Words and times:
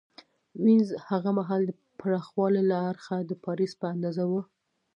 وینز 0.63 0.89
هغه 1.09 1.29
مهال 1.37 1.61
د 1.65 1.71
پراخوالي 1.99 2.61
له 2.71 2.77
اړخه 2.89 3.17
د 3.21 3.31
پاریس 3.45 3.71
په 3.81 3.85
اندازه 3.93 4.23
و 4.29 4.33